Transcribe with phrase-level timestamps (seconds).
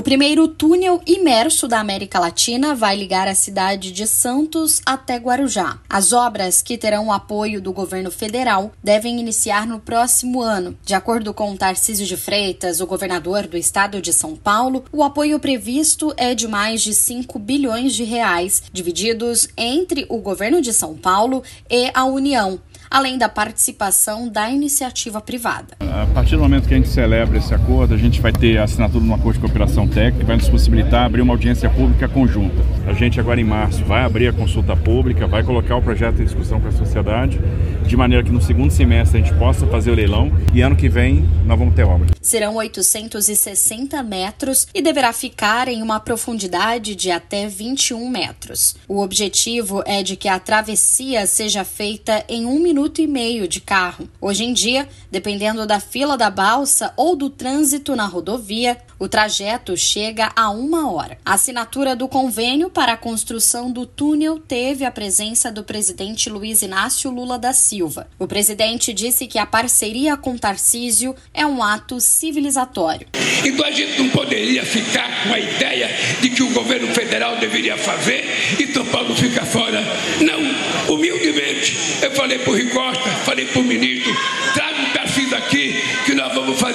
[0.00, 5.78] O primeiro túnel imerso da América Latina vai ligar a cidade de Santos até Guarujá.
[5.90, 10.74] As obras, que terão o apoio do governo federal, devem iniciar no próximo ano.
[10.86, 15.38] De acordo com Tarcísio de Freitas, o governador do estado de São Paulo, o apoio
[15.38, 20.96] previsto é de mais de 5 bilhões de reais, divididos entre o governo de São
[20.96, 22.58] Paulo e a União
[22.90, 25.76] além da participação da iniciativa privada.
[25.80, 28.64] A partir do momento que a gente celebra esse acordo, a gente vai ter a
[28.64, 32.08] assinatura de um acordo de cooperação técnica que vai nos possibilitar abrir uma audiência pública
[32.08, 32.56] conjunta.
[32.86, 36.24] A gente agora em março vai abrir a consulta pública, vai colocar o projeto em
[36.24, 37.40] discussão com a sociedade,
[37.86, 40.88] de maneira que no segundo semestre a gente possa fazer o leilão e ano que
[40.88, 42.08] vem nós vamos ter obra.
[42.20, 48.76] Serão 860 metros e deverá ficar em uma profundidade de até 21 metros.
[48.86, 53.60] O objetivo é de que a travessia seja feita em um minuto e meio de
[53.60, 54.08] carro.
[54.20, 59.74] Hoje em dia, dependendo da fila da balsa ou do trânsito na rodovia, o trajeto
[59.78, 61.16] chega a uma hora.
[61.24, 66.60] A assinatura do convênio para a construção do túnel teve a presença do presidente Luiz
[66.60, 68.06] Inácio Lula da Silva.
[68.18, 73.06] O presidente disse que a parceria com Tarcísio é um ato civilizatório.
[73.42, 75.88] Então a gente não poderia ficar com a ideia
[76.20, 78.22] de que o governo federal deveria fazer
[78.58, 79.80] e São Paulo fica fora.
[80.20, 81.74] Não, humildemente.
[82.02, 83.64] Eu falei para o Costa, falei para o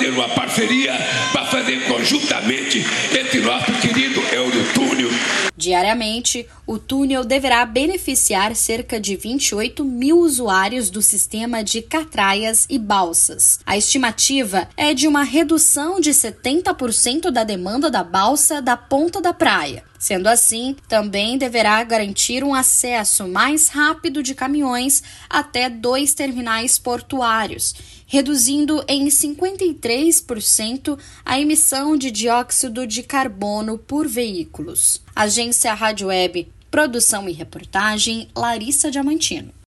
[0.05, 0.93] fazer uma parceria
[1.31, 2.79] para fazer conjuntamente
[3.11, 5.09] esse nosso querido Eurotúnel.
[5.57, 12.77] Diariamente, o túnel deverá beneficiar cerca de 28 mil usuários do sistema de catraias e
[12.77, 13.59] balsas.
[13.65, 19.33] A estimativa é de uma redução de 70% da demanda da balsa da ponta da
[19.33, 19.83] praia.
[20.05, 27.73] Sendo assim, também deverá garantir um acesso mais rápido de caminhões até dois terminais portuários,
[28.05, 35.01] reduzindo em 53% a emissão de dióxido de carbono por veículos.
[35.15, 39.64] Agência Rádio Web, produção e reportagem Larissa Diamantino.